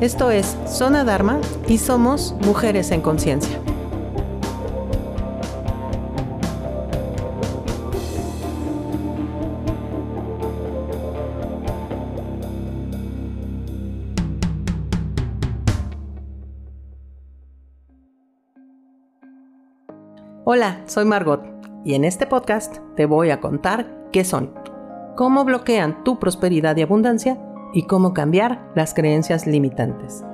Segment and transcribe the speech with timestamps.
[0.00, 3.58] Esto es Zona Dharma y somos Mujeres en Conciencia.
[20.44, 21.42] Hola, soy Margot
[21.84, 24.52] y en este podcast te voy a contar qué son,
[25.16, 27.38] cómo bloquean tu prosperidad y abundancia
[27.72, 30.24] y cómo cambiar las creencias limitantes.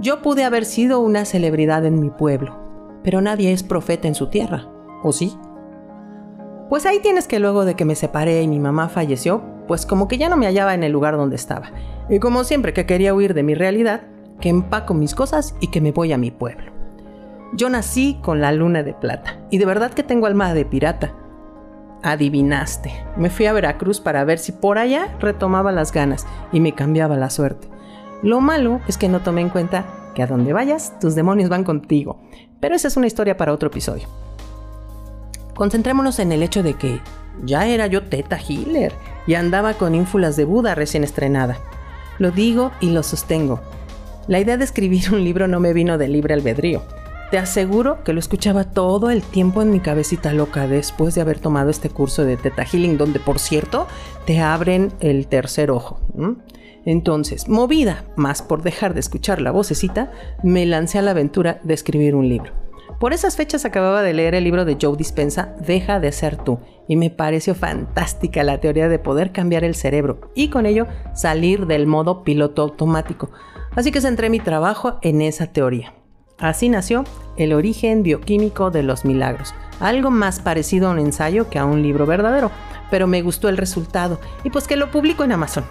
[0.00, 2.56] Yo pude haber sido una celebridad en mi pueblo,
[3.02, 4.68] pero nadie es profeta en su tierra,
[5.02, 5.36] ¿o sí?
[6.68, 10.06] Pues ahí tienes que luego de que me separé y mi mamá falleció, pues como
[10.06, 11.72] que ya no me hallaba en el lugar donde estaba.
[12.08, 14.02] Y como siempre que quería huir de mi realidad,
[14.40, 16.77] que empaco mis cosas y que me voy a mi pueblo.
[17.54, 21.14] Yo nací con la luna de plata y de verdad que tengo alma de pirata.
[22.02, 22.92] Adivinaste.
[23.16, 27.16] Me fui a Veracruz para ver si por allá retomaba las ganas y me cambiaba
[27.16, 27.68] la suerte.
[28.22, 31.64] Lo malo es que no tomé en cuenta que a donde vayas, tus demonios van
[31.64, 32.20] contigo.
[32.60, 34.06] Pero esa es una historia para otro episodio.
[35.54, 37.00] Concentrémonos en el hecho de que
[37.44, 38.92] ya era yo teta healer
[39.26, 41.56] y andaba con ínfulas de Buda recién estrenada.
[42.18, 43.60] Lo digo y lo sostengo.
[44.26, 46.82] La idea de escribir un libro no me vino de libre albedrío.
[47.30, 51.38] Te aseguro que lo escuchaba todo el tiempo en mi cabecita loca después de haber
[51.38, 53.86] tomado este curso de Teta Healing, donde por cierto
[54.24, 56.00] te abren el tercer ojo.
[56.86, 60.10] Entonces, movida más por dejar de escuchar la vocecita,
[60.42, 62.52] me lancé a la aventura de escribir un libro.
[62.98, 66.60] Por esas fechas acababa de leer el libro de Joe Dispensa, Deja de ser tú,
[66.88, 71.66] y me pareció fantástica la teoría de poder cambiar el cerebro y con ello salir
[71.66, 73.30] del modo piloto automático.
[73.76, 75.97] Así que centré mi trabajo en esa teoría.
[76.38, 77.04] Así nació
[77.36, 81.82] El origen bioquímico de los milagros, algo más parecido a un ensayo que a un
[81.82, 82.50] libro verdadero,
[82.90, 85.64] pero me gustó el resultado y pues que lo publico en Amazon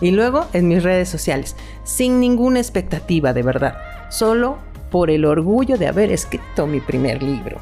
[0.00, 3.76] y luego en mis redes sociales, sin ninguna expectativa de verdad,
[4.10, 4.58] solo
[4.90, 7.58] por el orgullo de haber escrito mi primer libro.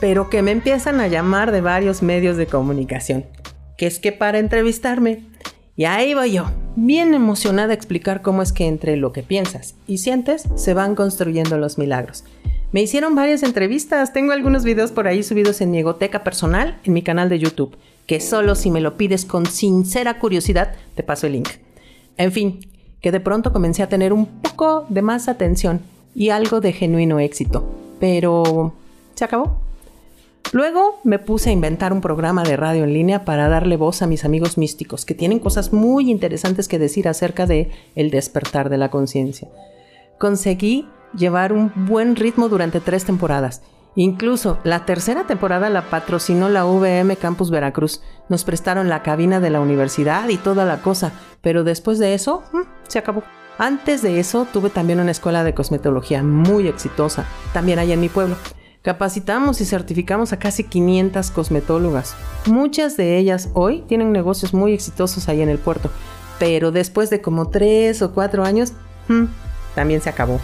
[0.00, 3.24] Pero que me empiezan a llamar de varios medios de comunicación,
[3.76, 5.22] que es que para entrevistarme
[5.76, 6.46] y ahí voy yo,
[6.76, 10.94] bien emocionada a explicar cómo es que entre lo que piensas y sientes se van
[10.94, 12.24] construyendo los milagros.
[12.70, 16.92] Me hicieron varias entrevistas, tengo algunos videos por ahí subidos en mi egoteca personal en
[16.92, 17.76] mi canal de YouTube,
[18.06, 21.48] que solo si me lo pides con sincera curiosidad te paso el link.
[22.16, 22.60] En fin,
[23.00, 25.80] que de pronto comencé a tener un poco de más atención
[26.14, 27.68] y algo de genuino éxito,
[27.98, 28.72] pero
[29.14, 29.60] se acabó.
[30.54, 34.06] Luego me puse a inventar un programa de radio en línea para darle voz a
[34.06, 38.78] mis amigos místicos, que tienen cosas muy interesantes que decir acerca de el despertar de
[38.78, 39.48] la conciencia.
[40.16, 43.62] Conseguí llevar un buen ritmo durante tres temporadas.
[43.96, 48.00] Incluso la tercera temporada la patrocinó la VM Campus Veracruz.
[48.28, 52.44] Nos prestaron la cabina de la universidad y toda la cosa, pero después de eso
[52.52, 53.24] mm, se acabó.
[53.58, 58.08] Antes de eso tuve también una escuela de cosmetología muy exitosa, también allá en mi
[58.08, 58.36] pueblo.
[58.84, 62.14] Capacitamos y certificamos a casi 500 cosmetólogas.
[62.44, 65.88] Muchas de ellas hoy tienen negocios muy exitosos ahí en el puerto,
[66.38, 68.74] pero después de como 3 o 4 años,
[69.08, 69.24] hmm,
[69.74, 70.38] también se acabó.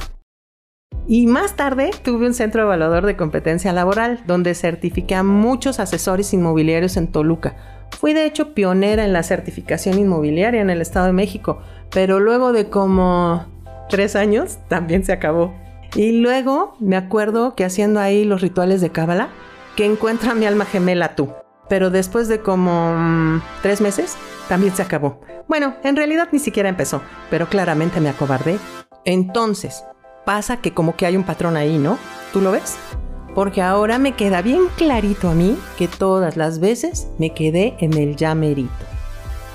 [1.06, 6.32] Y más tarde tuve un centro evaluador de competencia laboral, donde certifiqué a muchos asesores
[6.32, 7.88] inmobiliarios en Toluca.
[7.90, 12.54] Fui de hecho pionera en la certificación inmobiliaria en el Estado de México, pero luego
[12.54, 13.44] de como
[13.90, 15.59] 3 años también se acabó.
[15.94, 19.28] Y luego me acuerdo que haciendo ahí los rituales de Cábala,
[19.76, 21.30] que encuentra mi alma gemela tú.
[21.68, 24.16] Pero después de como mm, tres meses,
[24.48, 25.20] también se acabó.
[25.48, 28.58] Bueno, en realidad ni siquiera empezó, pero claramente me acobardé.
[29.04, 29.84] Entonces,
[30.24, 31.98] pasa que como que hay un patrón ahí, ¿no?
[32.32, 32.76] ¿Tú lo ves?
[33.34, 37.94] Porque ahora me queda bien clarito a mí que todas las veces me quedé en
[37.94, 38.70] el ya merito.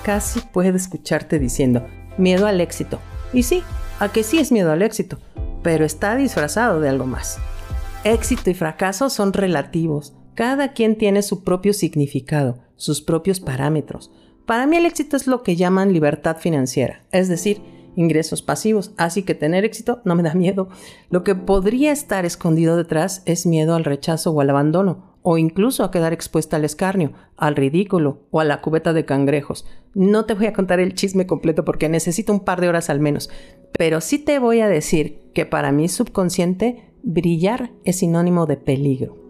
[0.03, 1.85] Casi puedo escucharte diciendo,
[2.18, 3.00] miedo al éxito.
[3.34, 3.63] Y sí,
[4.00, 5.18] a que sí es miedo al éxito,
[5.65, 7.39] pero está disfrazado de algo más.
[8.03, 10.13] Éxito y fracaso son relativos.
[10.35, 14.12] Cada quien tiene su propio significado, sus propios parámetros.
[14.45, 17.63] Para mí el éxito es lo que llaman libertad financiera, es decir,
[17.95, 20.69] ingresos pasivos, así que tener éxito no me da miedo.
[21.09, 25.83] Lo que podría estar escondido detrás es miedo al rechazo o al abandono, o incluso
[25.83, 29.65] a quedar expuesta al escarnio, al ridículo o a la cubeta de cangrejos.
[29.95, 33.00] No te voy a contar el chisme completo porque necesito un par de horas al
[33.00, 33.31] menos,
[33.77, 39.25] pero sí te voy a decir que para mi subconsciente brillar es sinónimo de peligro.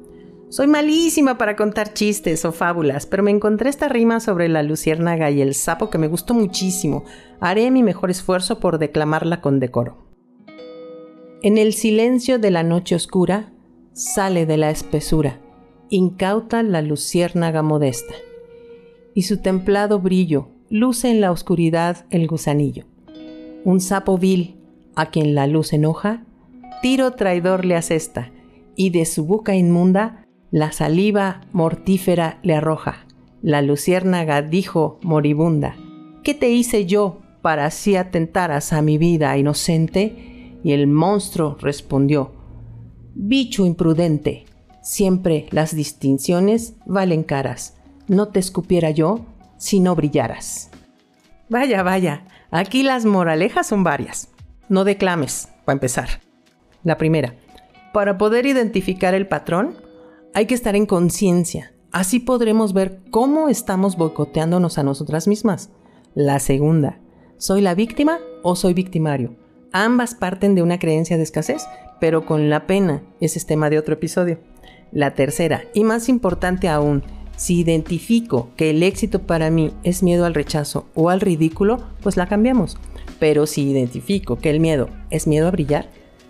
[0.56, 5.30] Soy malísima para contar chistes o fábulas, pero me encontré esta rima sobre la luciérnaga
[5.30, 7.04] y el sapo que me gustó muchísimo.
[7.42, 10.08] Haré mi mejor esfuerzo por declamarla con decoro.
[11.42, 13.52] En el silencio de la noche oscura
[13.92, 15.42] sale de la espesura
[15.90, 18.14] incauta la luciérnaga modesta,
[19.14, 22.86] y su templado brillo luce en la oscuridad el gusanillo.
[23.66, 24.56] Un sapo vil,
[24.96, 26.24] a quien la luz enoja,
[26.82, 28.32] tiro traidor le asesta,
[28.78, 33.06] y de su boca inmunda la saliva mortífera le arroja.
[33.42, 35.76] La luciérnaga dijo moribunda,
[36.24, 40.60] ¿qué te hice yo para así atentaras a mi vida inocente?
[40.64, 42.32] Y el monstruo respondió,
[43.14, 44.46] Bicho imprudente,
[44.82, 47.78] siempre las distinciones valen caras.
[48.08, 49.26] No te escupiera yo
[49.58, 50.70] si no brillaras.
[51.50, 54.30] Vaya, vaya, aquí las moralejas son varias.
[54.68, 56.10] No declames, para empezar.
[56.84, 57.36] La primera,
[57.94, 59.76] para poder identificar el patrón,
[60.36, 61.72] hay que estar en conciencia.
[61.94, 65.70] Así podremos ver cómo estamos boicoteándonos a nosotras mismas.
[66.14, 67.00] La segunda,
[67.38, 69.38] ¿soy la víctima o soy victimario?
[69.72, 71.66] Ambas parten de una creencia de escasez,
[72.02, 73.02] pero con la pena.
[73.22, 74.40] Ese es tema de otro episodio.
[74.92, 77.02] La tercera, y más importante aún,
[77.38, 82.18] si identifico que el éxito para mí es miedo al rechazo o al ridículo, pues
[82.18, 82.78] la cambiamos.
[83.20, 85.88] Pero si identifico que el miedo es miedo a brillar,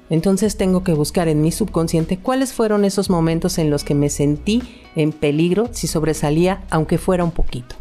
[0.09, 4.09] entonces tengo que buscar en mi subconsciente cuáles fueron esos momentos en los que me
[4.09, 4.61] sentí
[4.95, 7.75] en peligro si sobresalía, aunque fuera un poquito.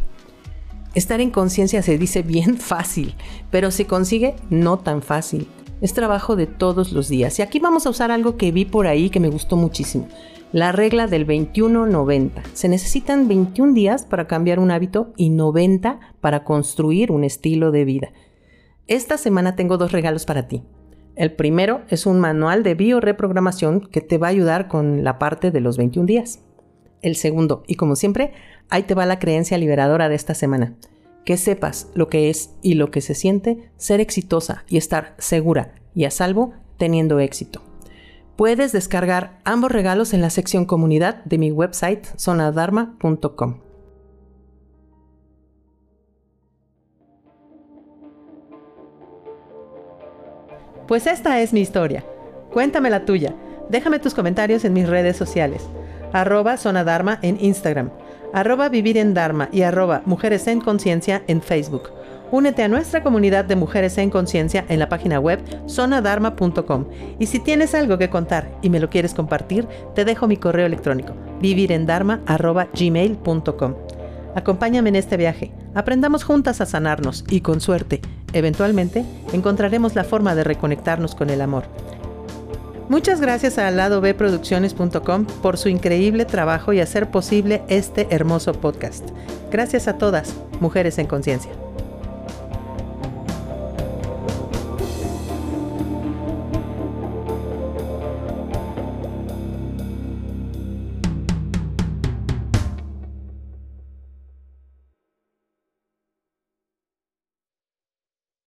[0.95, 3.15] Estar en conciencia se dice bien fácil,
[3.51, 5.49] pero se consigue no tan fácil.
[5.81, 7.39] Es trabajo de todos los días.
[7.39, 10.09] Y aquí vamos a usar algo que vi por ahí que me gustó muchísimo.
[10.53, 12.31] La regla del 21-90.
[12.55, 17.85] Se necesitan 21 días para cambiar un hábito y 90 para construir un estilo de
[17.85, 18.13] vida.
[18.87, 20.63] Esta semana tengo dos regalos para ti.
[21.17, 25.51] El primero es un manual de bioreprogramación que te va a ayudar con la parte
[25.51, 26.41] de los 21 días.
[27.03, 28.33] El segundo, y como siempre,
[28.69, 30.75] ahí te va la creencia liberadora de esta semana.
[31.25, 35.75] Que sepas lo que es y lo que se siente ser exitosa y estar segura
[35.95, 37.63] y a salvo teniendo éxito.
[38.37, 43.64] Puedes descargar ambos regalos en la sección comunidad de mi website sonadharma.com.
[50.87, 52.05] Pues esta es mi historia.
[52.53, 53.35] Cuéntame la tuya.
[53.69, 55.69] Déjame tus comentarios en mis redes sociales.
[56.13, 57.91] Arroba Zona Dharma en Instagram.
[58.33, 61.91] Arroba Vivir en Dharma y arroba Mujeres en Conciencia en Facebook.
[62.31, 66.87] Únete a nuestra comunidad de Mujeres en Conciencia en la página web zonadharma.com.
[67.19, 70.67] Y si tienes algo que contar y me lo quieres compartir, te dejo mi correo
[70.67, 73.75] electrónico vivirendharma.gmail.com.
[74.35, 75.53] Acompáñame en este viaje.
[75.75, 78.01] Aprendamos juntas a sanarnos y con suerte
[78.35, 81.65] Eventualmente, encontraremos la forma de reconectarnos con el amor.
[82.89, 89.09] Muchas gracias a ladobproducciones.com por su increíble trabajo y hacer posible este hermoso podcast.
[89.51, 91.64] Gracias a todas, mujeres en conciencia.